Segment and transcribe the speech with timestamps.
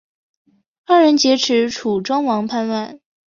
[0.85, 2.99] 二人劫持楚庄王叛乱。